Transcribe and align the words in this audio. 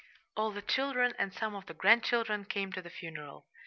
All 0.35 0.49
the 0.49 0.63
children 0.63 1.13
and 1.19 1.31
some 1.31 1.53
of 1.53 1.67
the 1.67 1.75
grandchildren 1.75 2.45
came 2.45 2.71
to 2.73 2.81
the 2.81 2.89
funeral. 2.89 3.45